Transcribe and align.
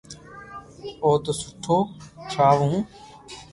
اونو 1.03 1.31
سٺو 1.41 1.77
ٺراوُ 2.29 2.59
ھون 2.71 2.79